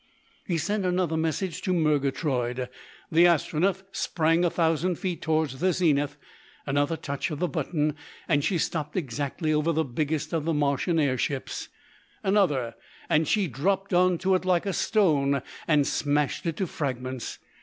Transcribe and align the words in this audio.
He 0.47 0.57
sent 0.57 0.83
another 0.83 1.15
message 1.15 1.61
to 1.61 1.73
Murgatroyd. 1.75 2.69
The 3.11 3.25
Astronef 3.27 3.83
sprang 3.91 4.43
a 4.43 4.49
thousand 4.49 4.95
feet 4.95 5.21
towards 5.21 5.59
the 5.59 5.73
zenith; 5.73 6.17
another 6.65 6.97
touch 6.97 7.29
on 7.29 7.37
the 7.37 7.47
button, 7.47 7.95
and 8.27 8.43
she 8.43 8.57
stopped 8.57 8.97
exactly 8.97 9.53
over 9.53 9.71
the 9.71 9.83
biggest 9.85 10.33
of 10.33 10.43
the 10.43 10.55
Martian 10.55 10.99
air 10.99 11.19
ships; 11.19 11.69
another, 12.23 12.73
and 13.09 13.27
she 13.27 13.45
dropped 13.45 13.93
on 13.93 14.17
to 14.17 14.33
it 14.33 14.43
like 14.43 14.65
a 14.65 14.73
stone 14.73 15.43
and 15.67 15.85
smashed 15.85 16.47
it 16.47 16.57
to 16.57 16.65
fragments. 16.65 17.37